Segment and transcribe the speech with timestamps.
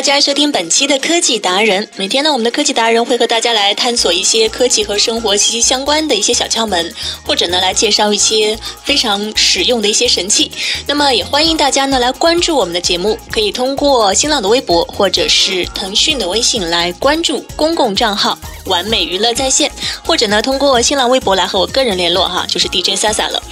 [0.00, 1.86] 大家收听本期的科技达人。
[1.96, 6.90] 每天呢，我们的科技达人会和大家来探索一些科技和生活息息相关的一些小窍门，
[7.22, 10.50] 或者呢来介绍一些非常实用的一些神器。
[10.86, 19.70] 那么也欢迎大家呢来关注我们的节目，可以通过新浪的微博或者是腾讯的微信来关注公共账号“完美娱乐在线”，
[20.02, 23.42] 或者呢通过新浪微博来和我个人联络哈，就是 DJ Sasa 了。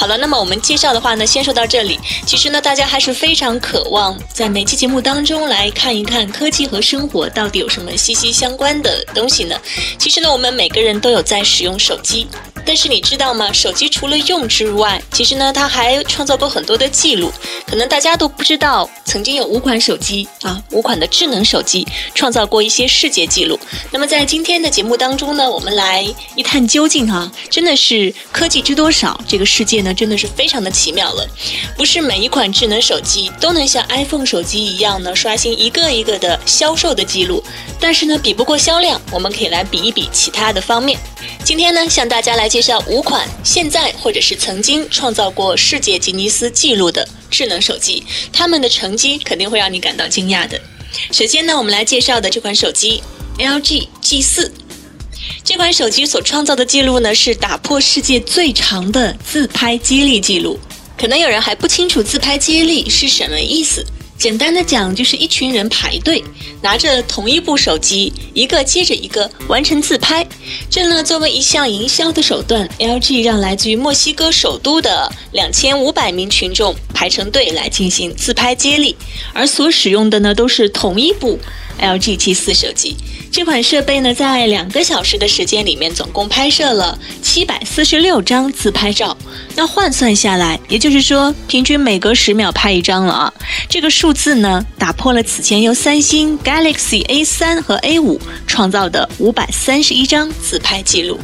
[0.00, 2.00] 好了，那么我们介绍的话呢，先说到这里。
[2.24, 9.60] 其实呢，大家还是非常渴望在每期节目当中来看一看科技和生活到底有什么息息相关的东西呢？
[9.98, 12.26] 其实呢，我们每个人都有在使用手机，
[12.64, 13.52] 但是你知道吗？
[13.52, 17.30] 手机除了用之外，其实呢，它还创造过很多的记录。
[17.66, 23.60] 可能大家都不知道，曾经有五款手机啊，五款的智能手机创造过一些世界纪录。
[23.90, 26.02] 那么在今天的节目当中呢，我们来
[26.36, 29.20] 一探究竟啊，真的是科技知多少？
[29.28, 29.89] 这个世界呢？
[29.94, 31.26] 真的是非常的奇妙了，
[31.76, 37.42] 不是每一款智能手机都能像 iPhone 手机一样呢刷新一个一个的销售的记录，
[37.80, 40.98] 但是呢比不过销量，我们可以来比一比其他的方面。
[41.44, 50.60] 今天呢向大家来介绍五款现在或者是曾经创造过世界吉尼斯纪录的智能手机，他们的成绩肯定会让你感到惊讶的。
[51.12, 53.02] 首先呢我们来介绍的这款手机
[53.38, 54.50] LG G4。
[55.42, 60.58] 这款手机所创造的记录呢，是打破世界最长的自拍接力记录。
[60.98, 63.84] 可能有人还不清楚自拍接力是什么意思。
[64.20, 66.22] 简单的讲，就是一群人排队，
[66.60, 70.26] 拿着同一部手机，一个接着一个完成自拍。
[70.68, 78.94] 这呢，作为一项营销的手段，LG 让来自于墨西哥首都的两千五百名群众排成队来进行自拍接力，
[79.32, 81.38] 而所使用的呢，都是同一部
[81.80, 82.94] LG G4 手机。
[83.32, 89.16] 这款设备呢，在两个小时的时间里面，总共拍摄了七百四十六张自拍照。
[89.54, 93.32] 那换算下来，也就是说，平均每隔十秒拍一张了啊。
[93.68, 101.18] 这个数字呢，打破了此前由三星 Galaxy A 三和 A 五创造的五百三十一张自拍记录。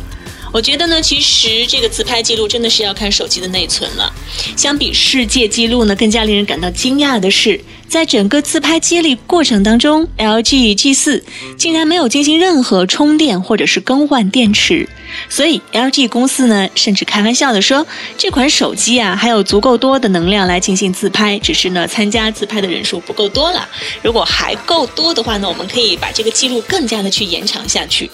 [0.52, 4.10] 我觉得呢，其实这个自拍记录真的是要看手机的内存了。
[4.56, 11.22] 相比世界纪录呢，更加令人感到惊讶的是，在整个自拍接力过程当中，LG G4
[11.56, 14.88] 竟然没有进行任何充电或者是更换电池。
[15.28, 17.86] 所以，LG 公司呢，甚至开玩笑的说，
[18.18, 23.66] 这款手机啊，还有足够多的能量来进行自拍，只是呢，参加自拍的人数不够多了。
[24.02, 28.10] 如果还够多的话呢，我们可以把这个记录更加的去延长下去。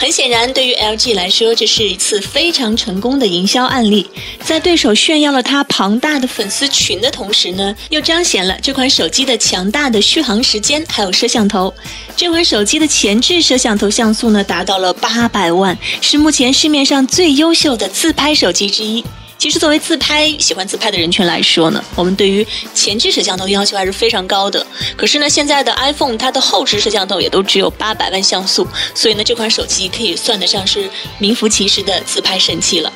[0.00, 4.08] 很显然，对于 LG 来说，这是一次非常成功的营销案例。
[4.42, 11.74] 在对手炫耀了它庞大的粉丝群的同时呢，又彰显了这款手机的强大的续航时间，还有摄像头。
[12.16, 19.04] 这款手机的前置摄像头像素呢，达到了八百万，是目前市面上最优秀的自拍手机之一。
[19.40, 24.64] 其实，作为自拍喜欢自拍的人群来说呢，我们对于前置摄像头要求还是非常高的。
[24.98, 32.92] 可是呢，现在的 iPhone 它的后置摄像头也都只有八百万像素，所以呢，这款手机可以算得上是名副其实的自拍神器了。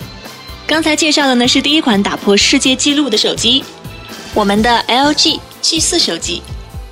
[0.66, 3.65] 刚才介绍的呢是第一款打破世界纪录的手机，
[4.34, 6.43] 我们的 LG G4 手机。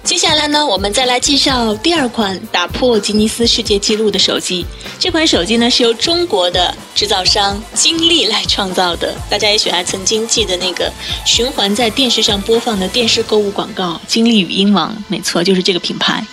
[0.04, 4.66] 接下来呢，我们再来介绍第二款打破吉尼斯世界纪录的手机。
[4.98, 9.14] 这款手机呢是由中国的制造商金立来创造的。
[9.30, 10.92] 大家也许还曾经记得那个
[11.24, 16.24] 循环在电视上播放的电视购物广告——金立语音王，没错，就是这个品牌。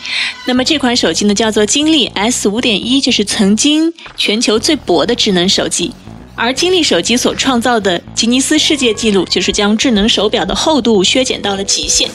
[0.45, 5.93] 那么这款手机呢叫做金立 S 五点一，就是曾经全球最薄的智能手机。
[6.39, 12.09] 而金立手机所创造的吉尼斯世界纪录，就是将智能手表的厚度削减到了极限。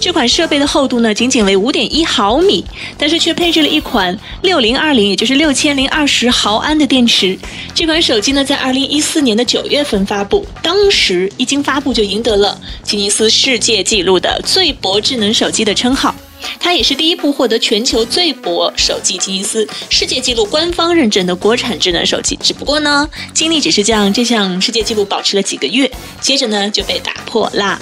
[0.00, 2.64] 这款设备的厚度呢，仅仅为五点一毫米，
[2.98, 7.38] 但是却配置了一款六零二零，也就是六千零二十毫安的电池。
[7.72, 16.12] 这款手机呢，在二零一四年的九月份发布，当时一经发布就赢得了吉尼斯世界纪录的最薄智能手机的称号。
[16.60, 22.38] 它也是第一部获得全球最薄手机吉尼斯世界纪录官方认证的国产智能手机。
[22.42, 25.90] 只不过呢，金立只是将这项世界纪录保持了几个月，
[26.20, 27.80] 接着呢就被打破啦。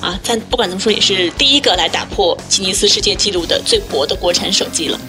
[0.00, 5.00] 啊，但不管怎么说，也是第一个来打破吉尼斯世界纪录的最薄的国产手机了。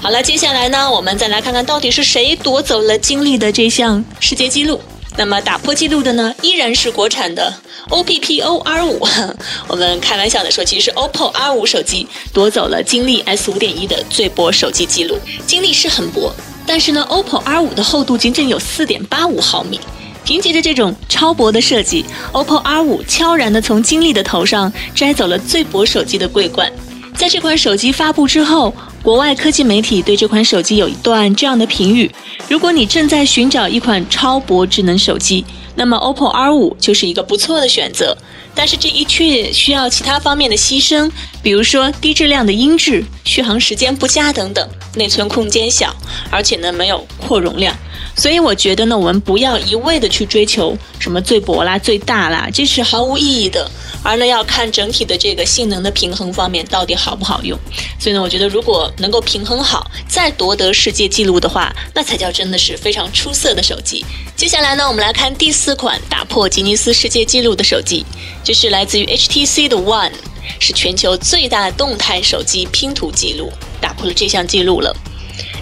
[0.00, 4.80] 好了，接下来呢，我们再来看看到底是谁夺走了金立的这项世界纪录。
[5.16, 7.54] 那么打破纪录的呢，依然是国产的
[7.88, 9.34] OPPO R5。
[9.68, 15.18] 我们开玩笑的说，其实是 OPPO R5 手机夺走了金立 S5.1 的最薄手机记录。
[15.46, 16.32] 金立是很薄，
[16.66, 19.78] 但是呢，OPPO R5 的厚度仅仅有4.85毫米。
[20.24, 26.72] 凭借着这种超薄的设计，OPPO R5 悄然地从金立的头上摘走了最薄手机的桂冠。
[27.16, 32.10] 在这款手机发布之后，国外科技媒体对这款手机有一段这样的评语：
[32.48, 35.44] 如果你正在寻找一款超薄智能手机，
[35.76, 38.16] 那么 OPPO R5 就是一个不错的选择。
[38.56, 41.10] 但是这一却需要其他方面的牺牲，
[41.42, 45.94] 比如说低质量的音质、续航时间不佳等等，内存空间小，
[46.30, 47.76] 而且呢没有扩容量。
[48.16, 53.68] 所以我觉得呢，我们不要一味的去追求什么最薄啦、最大啦，这是毫无意义的。
[54.04, 57.58] 而呢，要看整体的这个性能的平衡方面到底好不好用。
[57.98, 64.04] 所以呢，我觉得如果能够平衡好，再夺得世界纪录的话，那才叫真的是非常出色的手机。
[64.36, 68.04] 接下来呢，我们来看第四款打破吉尼斯世界纪录的手机，
[68.44, 70.12] 这是来自于 HTC 的 One，
[70.60, 74.94] 是全球最大动态手机拼图记录，打破了这项记录了。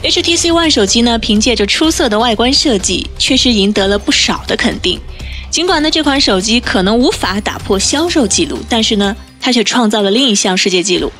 [0.02, 5.00] HTC One 手机呢，凭借着出色的外观设计，确实赢得了不少的肯定。
[5.52, 11.12] 尽管呢，这款手机可能无法打破销售记录，但是呢，它却创造了另一项世界纪录。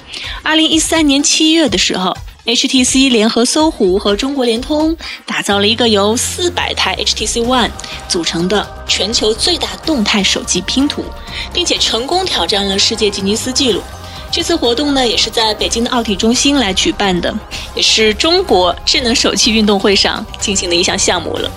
[0.43, 4.97] 二零一三年七月的时候，HTC 联合搜狐和中国联通，
[5.27, 7.69] 打造了一个由四百台 HTC One
[8.09, 11.05] 组成的全球最大动态手机拼图，
[11.53, 13.83] 并且成功挑战了世界吉尼斯纪录。
[14.31, 17.35] 这次活动呢，也是在北京的奥体中心来举办的，
[17.75, 21.51] 也是中国智能手机运动会上进行的一项项目了。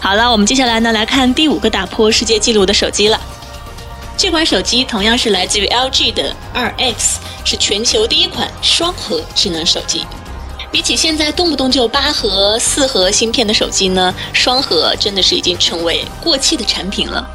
[0.00, 3.20] 好了，我们接下来呢来看第五个打破世界纪录的手机了。
[4.16, 10.04] 这款手机同样是来自于 LG 的 2X，是全球第一款双核智能手机。
[10.70, 17.26] 比起现在动不动就八核、四核芯片的手机呢，双核真的是已经成为过气的产品了。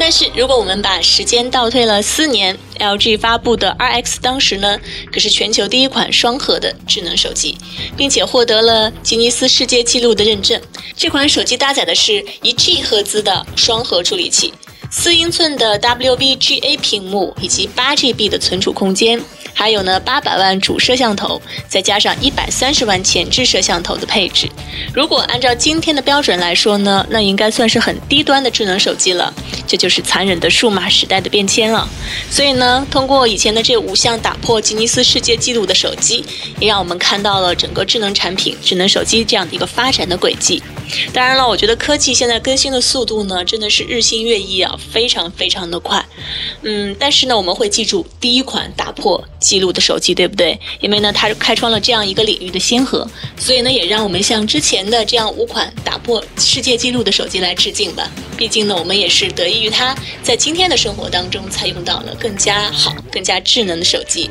[0.00, 4.80] 但是，如果我们把时间倒退了四年，LG 发布的 RX 当时呢，
[5.12, 7.58] 可是全球第一款双核的智能手机，
[7.98, 10.58] 并且获得了吉尼斯世界纪录的认证。
[10.96, 14.54] 这款手机搭载的是一 G 赫兹的双核处理器，
[14.90, 19.20] 四英寸的 W B G A 屏幕，以及八 GB 的存储空间。
[19.54, 24.48] 还有呢，八百万主摄像头，再加上一百三十万前置摄像头的配置。
[24.94, 29.32] 如果按照今天的标准来说呢，那应该算是很低端的智能手机了。
[29.66, 31.88] 这就是残忍的数码时代的变迁了。
[32.30, 36.24] 所以呢，通过以前的这五项打破吉尼斯世界纪录的手机，
[36.58, 40.62] 也让我们看到了整个智能产品、智能手机这样的一个发展的轨迹。
[41.12, 46.04] 当然了，我觉得科技现在更新的速度呢，真的是日新月异啊，非常非常的快。
[46.62, 50.58] 嗯，但是呢，我们会记住第一款打破记录的手机，对不对？
[50.80, 58.08] 因为呢，它开创了这样一个领域的先河，所以呢，也让我们向之前的这样五款打破世界纪录的手机来致敬吧。
[58.36, 64.30] 毕竟呢，我们也是得益于它，在今天的生活当中，才用到了更加好、更加智能的手机。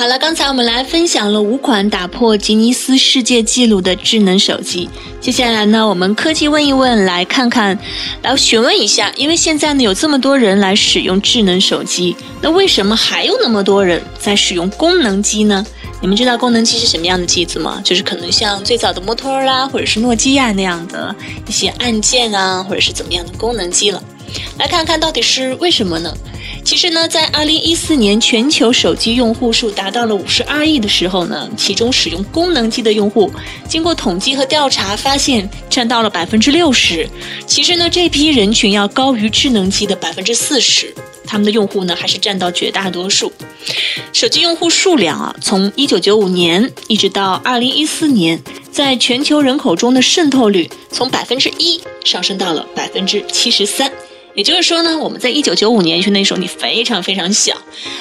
[0.00, 4.88] 好了，刚才我们来分享了五款打破吉尼斯世界纪录的智能手机。
[5.20, 7.78] 接下来呢，我们科技问一问，来看看，
[8.22, 15.66] 来询问一下，因为现在呢有这么多人来使用智能手机，那为什么还有那么多人在使用功能机呢？
[16.00, 17.78] 你们知道功能机是什么样的机子吗？
[17.84, 21.14] 就是可能像最早的摩托罗拉或者是诺基亚那样的
[21.46, 24.02] 一些按键啊，或者是怎么样的功能机了。
[24.58, 26.10] 来看看到底是为什么呢？
[26.62, 33.30] 其实呢，在二零一四年全球手机用户数达到了五十二亿的时候呢，其中使用功能机的用户，
[33.68, 37.08] 经过统计和调查发现，占到了百分之六十。
[37.46, 40.94] 其实呢，这批人群要高于智能机的百分之四十，
[41.26, 43.32] 他们的用户呢还是占到绝大多数。
[44.12, 48.40] 手机用户数量啊，从一九九五年一直到二零一四年，
[48.70, 53.90] 在全球人口中的渗透率从百分之一上升到了百分之七十三。
[54.34, 57.56] 也就是说呢，我们在一九九五年就那时候你非常非常小，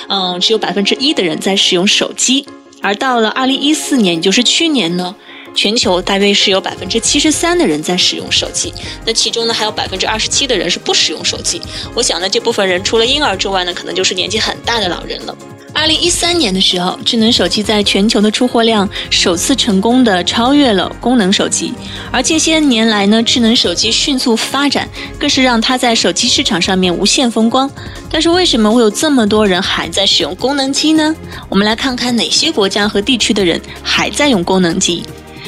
[0.07, 2.45] 嗯，只有百分之一的人在使用手机，
[2.81, 5.15] 而到了二零一四年，也就是去年呢，
[5.55, 8.74] 全球大约是有百分之七十三的人在使用手机，
[9.05, 11.62] 那其中呢还有百分之二十七的人是不使用手机。
[11.93, 15.36] 我想呢，这部分人除了婴儿之外呢，可能就是年纪很大的老人了。
[15.73, 21.73] 二零一三年的时候，智能手机在全球的出货量首次成功的超越了功能手机。
[22.11, 27.69] 而近些年来呢，智能手机迅速发展，更是让它在手机市场上面无限风光。
[28.09, 31.15] 但是为什么会有这么多人还在使用功能机呢？
[31.47, 35.03] 我们来看看哪些国家和地区的人还在用功能机。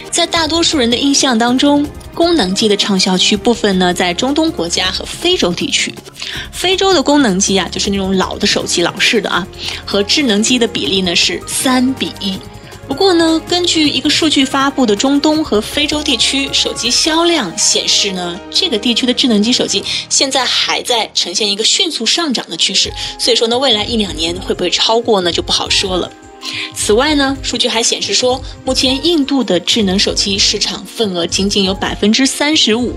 [0.09, 5.93] 在大多数人的印象当中，功能机的畅销区部分呢，在中东国家和非洲地区。
[6.51, 9.47] 非洲的功能机啊，就是那种老的手机、老式的啊，
[9.85, 12.37] 和智能机的比例呢是三比一。
[12.87, 22.91] 不过呢，根据一个数据发布的中东和非洲地区手机销量显示呢，这个地区的智能机手机现在还在呈现一个迅速上涨的趋势。
[23.17, 26.11] 所以说呢，未来一两年会不会超过呢，就不好说了。
[26.75, 32.95] 此外呢，数据还显示说，目前印度的智能手机市场份额仅仅有百分之三十五。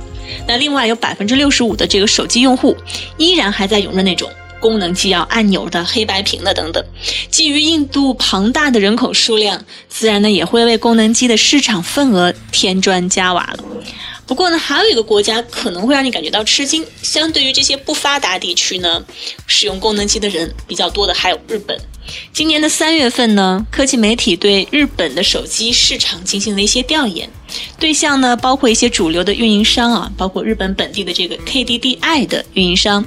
[0.48, 2.74] 那另外有百分之六十五的这个手机用户，
[3.18, 6.82] 依然还在用着那种功能机要按钮的黑白屏的等等。
[7.30, 13.62] 基于印度庞大的人口数量，自然呢也会为功能机的市场份额添砖加瓦了。
[14.26, 19.04] 不过呢，还有一个国家可能会让你感觉到吃惊，相对于这些不发达地区呢，
[19.46, 21.78] 使用功能机的人比较多的还有日本。
[22.32, 27.28] 今年的三月份呢，科技媒体对日本的手机市场进行了一些调研，
[27.78, 33.04] 对象呢包括一些主流的运营商啊，包括日本本地的这个 KDDI 的运营商。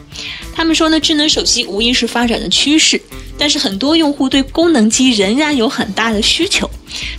[0.53, 3.01] 他们说呢，智能手机无疑是发展的趋势，
[3.37, 6.69] 但是很多用户对功能机仍然有很大的需求。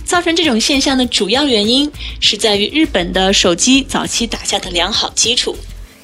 [0.03, 5.55] 造成这种现象的主要原因是在于日本的手机早期打下的良好基础。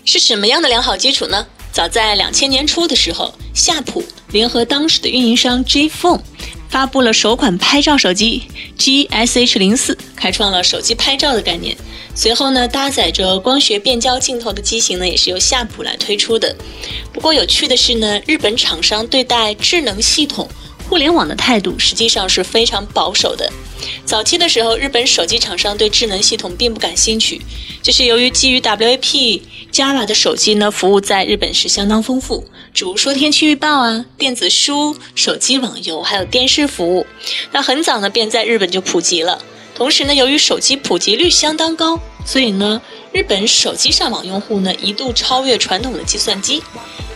[0.06, 1.46] 是什么样的良好基础呢？
[1.76, 4.02] 早在两千年初的时候，夏普
[4.32, 6.22] 联合当时的运营商 J Phone，
[6.70, 8.44] 发布了首款拍照手机
[8.78, 11.76] GSH 零四，开创了手机拍照的概念。
[12.16, 16.56] 随后呢，搭载着光学变焦镜头的机型呢，也是由夏普来推出的。
[17.12, 20.48] 不过有趣的是呢，日本厂商对待智能系统、
[20.88, 23.52] 互联网的态度实际上是非常保守的。
[24.06, 27.42] 早期的时候，日本手机厂商对智能系统并不感兴趣，
[27.82, 29.42] 这是由于基于 WAP。
[29.72, 37.06] Java 的手机呢，服务在日本是相当丰富，比如说天气预报啊、电子书、手机网游，还有电视服务。
[37.52, 39.44] 那很早呢，便在日本就普及了。
[39.76, 46.64] 同时呢，由于手机普及率相当高，所以呢，日本手机上网用户呢一度超越传统的计算机。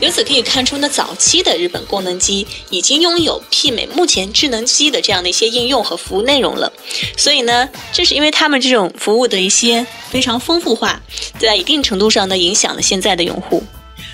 [0.02, 6.72] 由此可以看出呢，早期的日本功能机已经拥有媲美目前智能机的这样的一些应用和服务内容了。
[7.18, 11.02] 所以呢，正是因为他们这种服务的一些非常丰富化，
[11.38, 13.64] 在一定程度上呢，影响了现在的用户。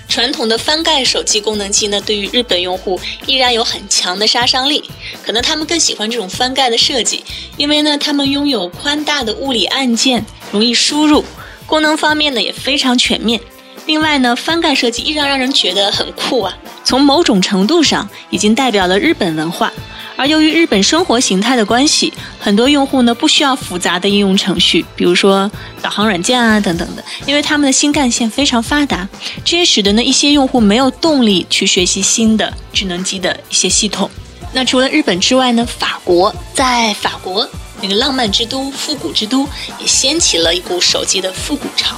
[0.08, 4.82] 传统的翻盖手机功能机呢，对于日本用户依然有很强的杀伤力。
[5.24, 7.24] 可能他们更喜欢这种翻盖的设计，
[7.56, 11.24] 因为呢，他们拥有宽大的物理按键，容易输入，
[11.66, 13.40] 功能方面呢也非常全面。
[13.86, 16.56] 另外呢，翻盖设计依然让人觉得很酷啊！
[16.82, 19.72] 从某种程度上，已经代表了日本文化。
[20.16, 25.50] 而由于日本生活形态的关系，很多用户呢不需要复杂的应用程序，比如说
[25.82, 29.06] 导航软件啊等等的，因为他们的新干线非常发达，
[29.44, 34.10] 这也使得呢一些用户没有动力去学习新的智能机的一些系统。
[34.52, 37.46] 那除了日本之外呢，法国在法国
[37.82, 39.46] 那个浪漫之都、复古之都，
[39.78, 41.96] 也掀起了一股手机的复古潮。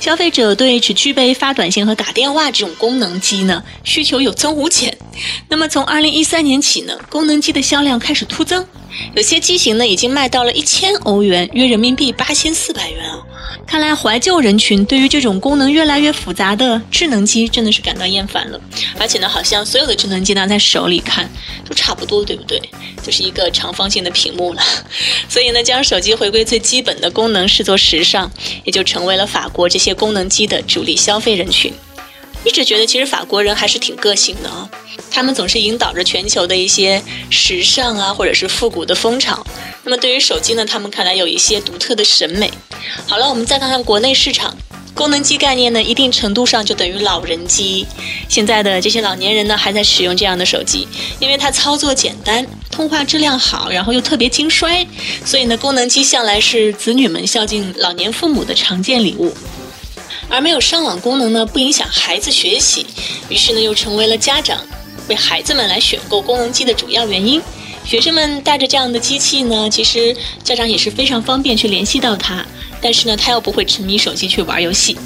[0.00, 4.96] 消费者对只具备发短信和打电话这种功能机呢需求有增无减。
[5.48, 8.64] 那么从二零一三年起呢，功能机的销量开始突增，
[9.14, 13.18] 有些机型呢已经卖到了一千欧元，约人民币八千四百元啊。
[13.66, 18.58] 看来怀旧人群对于这种功能越来越复杂的智能机真的是感到厌烦了，
[18.98, 21.30] 而且呢，好像所有的智能机拿在手里看
[21.68, 22.60] 都差不多，对不对？
[23.02, 24.62] 就是一个长方形的屏幕了。
[25.28, 28.30] 所以呢，将手机回归最基本的功能视作时尚，
[28.64, 31.72] 也就成为了法国这些功能机的主力消费人群。
[32.44, 34.68] 一直觉得其实法国人还是挺个性的啊，
[35.10, 39.44] 他们总是引导着全球的一些时尚啊，或者是复古的风潮。
[39.84, 42.50] 那么对于手机呢，他们看来有一些独特的审美。
[43.06, 44.56] 好了，我们再看看国内市场。
[44.94, 47.86] 功能机概念呢，一定程度上就等于老人机。
[48.28, 50.88] 现在的这些老年人呢，还在使用这样的手机，
[51.20, 54.84] 因为它操作简单，通话质量好，然后又特别经摔，
[55.24, 59.32] 所以呢，功能机向来是子女们孝敬老年父母的常见礼物。
[60.28, 62.86] 而没有上网功能呢，不影响孩子学习，
[63.28, 64.58] 于是呢，又成为了家长
[65.08, 67.40] 为孩子们来选购功能机的主要原因。
[67.84, 72.44] 学生们带着这样的机器呢，其实家长也是非常方便去联系到他。
[72.80, 74.96] 但是呢，他又不会沉迷手机去玩游戏。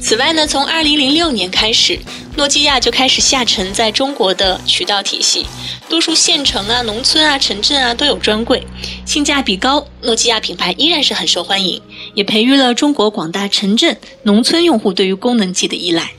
[0.00, 1.98] 此外呢，从2006年开始，
[2.36, 5.44] 诺基亚就开始下沉在中国的渠道体系，
[5.88, 8.64] 多数县城啊、农村啊、城镇啊都有专柜，
[9.04, 9.86] 性价比高。
[10.02, 11.82] 诺基亚品牌依然是很受欢迎，
[12.14, 16.10] 也培育了中国广大城镇、农村用户对于功能机的依赖。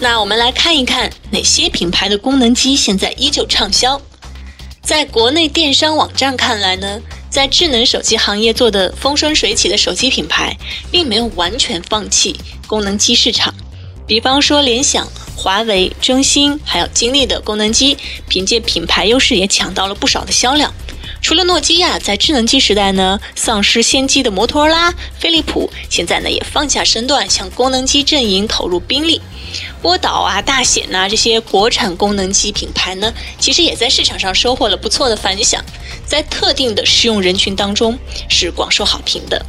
[0.00, 4.00] 那我们来看一看哪些品牌的功能机现在依旧畅销。
[4.84, 7.00] 在国内电商网站看来呢？
[7.30, 10.54] 在智能手机行业做的风生水起的手机品牌，
[10.90, 13.52] 并没有完全放弃功能机市场。
[14.06, 17.96] 比方说，联想、华为、中兴还有金立的功能机，
[18.28, 20.72] 凭借品牌优势也抢到了不少的销量。
[21.22, 29.22] 除了诺基亚在智能机时代呢丧失先机的摩托罗拉、飞利浦，现在呢也放下身段向功能机阵营投入兵力。
[29.84, 35.62] 波导啊、大显呐这些国产功能机品牌呢，其实也在市场上收获了不错的反响，
[36.06, 37.98] 在特定的适用人群当中
[38.30, 39.44] 是广受好评的。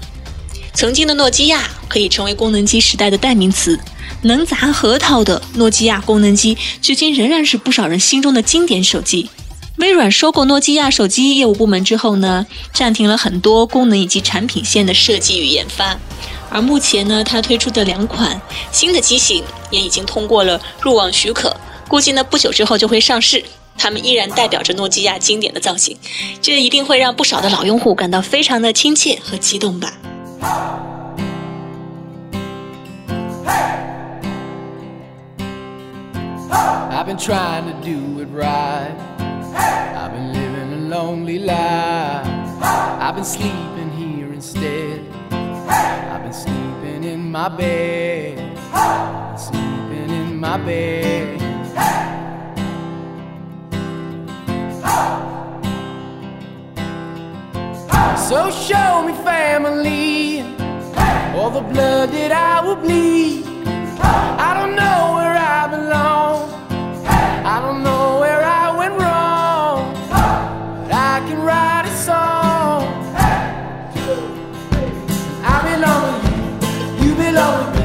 [0.74, 3.80] 曾经的诺基亚可以成为功能机时代的代名词，
[4.24, 9.30] 能砸核桃的诺基亚功能机，至今仍然是不少人心中的经典手机。
[9.77, 15.98] 微软收购诺基亚手机业务部门之后呢，暂停了很多功能以及产品线的设计与研发。
[16.50, 18.39] 而目前呢，它推出的两款
[18.72, 21.55] 新的机型也已经通过了入网许可，
[21.89, 23.44] 估计呢不久之后就会上市。
[23.77, 25.98] 它们依然代表着诺基亚经典的造型，
[26.41, 29.91] 这一定会让不少的老用户感到非常的亲切和激动吧。
[36.89, 37.17] I've been
[43.25, 45.02] sleeping here instead.
[45.32, 48.38] I've been sleeping in my bed,
[49.38, 51.42] sleeping in my bed.
[58.30, 60.42] So show me family,
[61.36, 63.44] all the blood that I will bleed.
[64.48, 64.65] I don't
[77.36, 77.85] alone.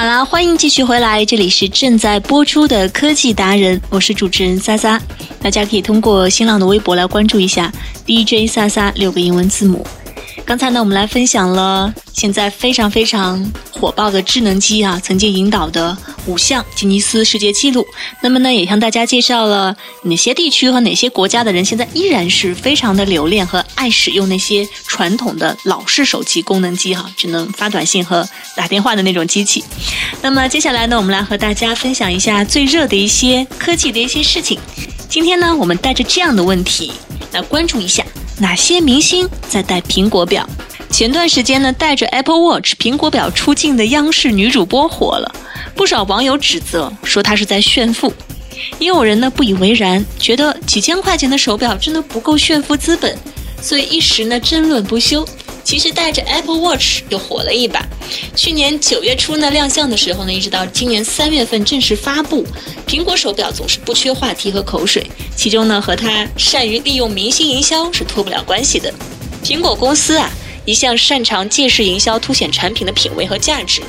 [0.00, 4.98] 好啦，欢迎继续回来，这里是正在播出的科技达人，我是主持人莎莎。
[5.42, 7.70] 大家可以通过新浪的微博来关注一下
[8.06, 9.86] DJ 莎莎六个英文字母。
[10.46, 13.44] 刚才呢，我们来分享了现在非常非常
[13.80, 17.86] 火爆的智能机啊，曾经引导的五项吉尼斯世界纪录。
[18.22, 29.64] 那么呢，也向大家介绍了哪些地区和哪些国家的人现在依然是非常的留恋和爱使用那些传统的老式手机功能机哈，只能发短信和打电话的那种机器。
[30.20, 34.60] 那么接下来呢，我们来和大家分享一下最热的一些科技的一些事情。
[35.08, 36.92] 今天呢，我们带着这样的问题
[37.32, 38.04] 来关注一下。
[38.38, 40.48] 哪些明星在戴苹果表？
[40.90, 45.34] 前段时间呢，带着 Apple Watch 苹果表出镜的央视女主播火了，
[45.74, 48.12] 不少网友指责说她是在炫富，
[48.78, 53.16] 也有人呢不以为然，觉得几千块钱的手表真的不够炫富资本，
[53.62, 55.26] 所以一时呢争论不休。
[55.62, 57.86] 其实带着 Apple Watch 又火了一把。
[58.34, 62.44] 去年九月初呢亮相的时候呢，一直到今年三月份正式发布，
[62.86, 65.06] 苹果手表总是不缺话题和口水。
[65.36, 68.92] 其中呢，和它善于利用明星营销是脱不了关系的。
[69.44, 70.28] 苹果公司啊，
[70.70, 73.82] 一向擅长借势营销，凸显产品的品味和价值。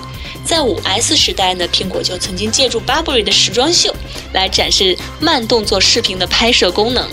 [0.43, 3.93] 在五 S 时代呢，苹果就曾经借助 Burberry 的时装秀
[4.33, 7.07] 来展示慢动作视频的拍摄功能。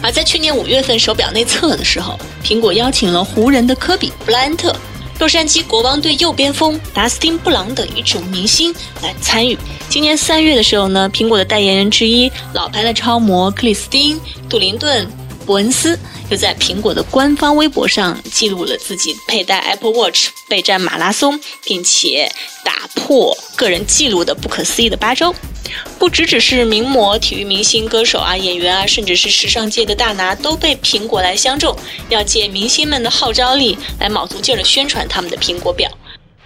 [0.00, 4.76] 而在去年五月份手表内测的时候，苹果邀请了湖人的科比布莱恩特、
[5.18, 9.58] 洛杉矶国王队右边锋达斯汀布朗等一众明星来参与。
[9.88, 15.04] 今年三月的时候呢，苹果的代言人之一老牌的超模克里斯汀杜林顿
[15.44, 15.98] 伯恩斯
[16.30, 22.30] 又在苹果的官方微博上记录了自己佩戴 Apple Watch 备战马拉松，并且
[22.64, 25.34] 打破个人纪录的不可思议的八周。
[25.98, 31.76] 不只只是名模、体育明星、歌手啊、演员啊，甚至是时尚界的大拿，都被苹果来相中，
[32.08, 35.90] 要借明星们的号召力来卯足劲儿的宣传他们的苹果表。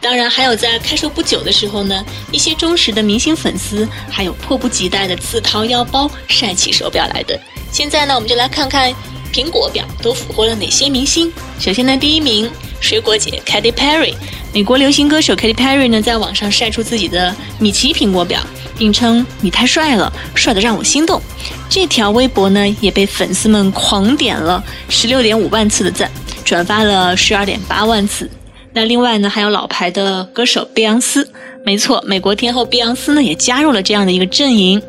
[0.01, 7.39] 当然，还有在开售不久的时候呢，一些忠实的明星粉丝还有迫不及待的自掏腰包晒起手表来的。
[7.71, 8.93] 现在呢，我们就来看看
[9.33, 11.33] 苹果表都俘获了哪些明星。
[11.59, 12.51] 首先呢，第一名，
[12.81, 14.15] 水果姐 Katy Perry，
[14.53, 18.41] 美国流行歌手 Katy Perry 呢，在网上晒出自己的米奇苹果表。
[18.79, 21.21] 并称你太帅了，帅得让我心动。
[21.69, 26.09] 这条微博呢也被粉丝们狂点了十六点五万次的赞，
[26.45, 28.31] 转发了十二点八万次。
[28.73, 31.29] 那另外呢还有老牌的歌手碧昂斯，
[31.69, 34.83] 没错，美国天后碧昂斯呢也加入了这样的一个阵营。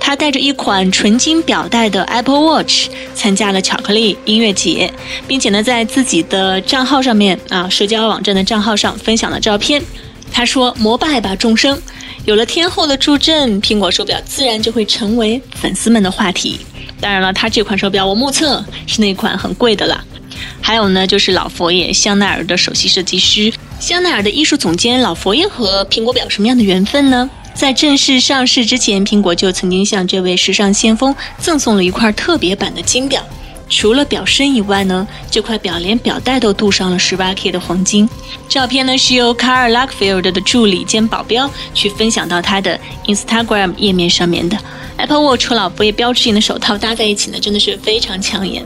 [0.00, 4.92] 她带着一款纯金表带的 Apple Watch 参加了巧克力音乐节，
[5.28, 9.80] 并且呢在自己的账号上面啊社交网站的账号上分享了照片。
[10.32, 11.80] 她说：“膜拜吧众生。”
[12.26, 16.58] 有了天后的助阵，苹果手表自然就会成为粉丝们的话题。
[17.00, 20.04] 当然了，她这款手表我目测是那款很贵的啦。
[20.60, 27.28] 还有呢，就是老佛爷香奈儿的首席设计师、香奈儿的艺术总监老佛爷和苹果表什么样的缘分呢？
[27.54, 33.22] 在正式上市之前，苹果就曾经向这位时尚先锋赠送了一块特别版的金表。
[33.68, 38.08] 除了表身以外呢，这块表连表带都镀上了十八 K 的黄金。
[38.48, 44.58] 照片呢是由卡尔·拉克菲尔德的助理兼保镖去分享到他的 Instagram 页面上面的。
[44.96, 48.64] Apple Watch 和老佛爷标志性的手套搭在一起呢，真的是非常抢眼。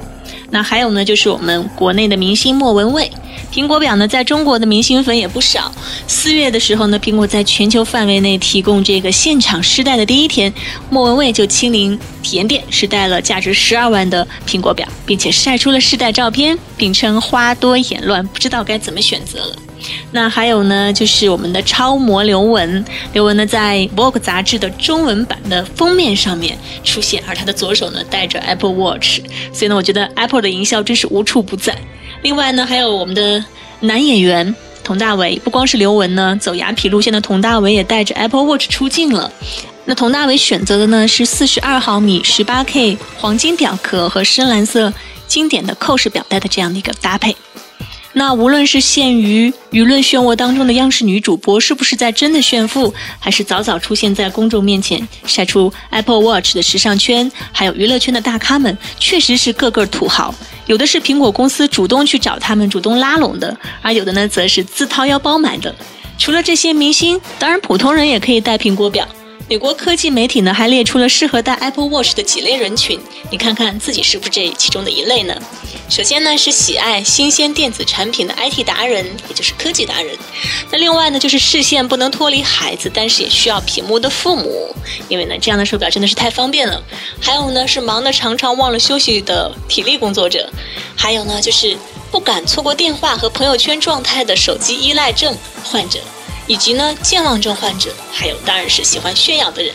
[0.50, 3.10] 那还有呢，就是我们国内的明星莫文蔚。
[3.52, 5.72] 苹果表呢，在中国的明星粉也不少。
[6.06, 10.52] 四月的时候呢，苹果在全球范围内提供这个现场试戴的第一天，
[10.90, 19.56] 莫文蔚就亲临体验店试戴了价值十二万的苹果表，并且晒出了试戴照片，并称花多眼乱，不知道该怎么选择了。
[20.12, 22.84] 那还有呢，就是我们的超模刘雯。
[23.12, 29.20] 刘雯呢，在《Vogue》杂志的中文版的封面上面出现，而她的左手呢戴着 Apple Watch，
[29.52, 31.76] 所以呢，我觉得 Apple 的营销真是无处不在。
[32.22, 33.44] 另外呢，还有我们的
[33.80, 39.30] 男演员佟大为，不光是刘雯呢，走雅痞路线的佟大为也带着 Apple Watch 出镜了。
[39.84, 44.92] 那佟大为选择的呢是四十二毫米十八 K 黄金表壳和深蓝色
[45.26, 47.34] 经典的扣式表带的这样的一个搭配。
[48.14, 60.34] 那无论是陷于舆论漩涡当中的央视女主播，是不是在真的炫富，还是早早出现在公众面前晒出 Apple Watch 的时尚圈，还有娱乐圈的大咖们，确实是个个土豪。
[60.66, 65.74] 有的是苹果公司主动去找他们，主动拉拢的；而有的呢，则是自掏腰包买的。
[66.16, 69.06] 除了这些明星，当然普通人也可以戴苹果表。
[69.48, 75.34] 美国科技媒体呢，还列出了适合戴 Apple Watch 的几类人群，你看看自己是不是这其中的一类呢？
[75.88, 80.14] 首先呢，是喜爱新鲜电子产品的 IT 达人，也就是科技达人。
[80.70, 84.68] 那另外呢，就是视线不能脱离孩子，但是也需要屏幕的父母，
[85.08, 86.82] 因为呢，这样的手表真的是太方便了。
[87.18, 90.52] 还有呢，是忙得常常忘了休息的体力工作者。
[90.94, 91.74] 还有呢，就是
[92.10, 95.34] 不敢错过电话和朋友圈状态的手机依赖症
[95.64, 96.00] 患者。
[96.48, 99.72] 以及呢健忘症患者，还有当然是喜欢炫耀的人。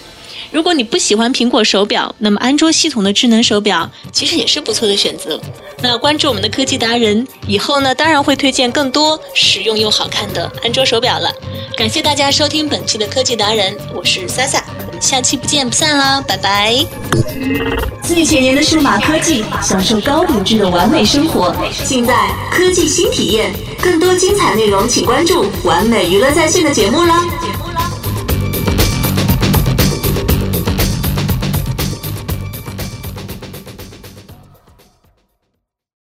[0.52, 5.40] 如果你不喜欢苹果手表，那么安卓系统的智能手表其实也是不错的选择。
[5.82, 11.34] 那关注我们的科技达人，以后呢当然会推荐更多实用又好看的安卓手表了。
[11.76, 16.74] 感谢大家收听本期的科技达人，我是萨萨，我下期不见不散啦，拜拜。
[18.02, 22.16] 最前沿的数码科技，享受高品质的完美生活，现在
[22.50, 23.54] 科技新体验。
[23.82, 27.22] 更多精彩内容，请关注完美娱乐在线的节目啦。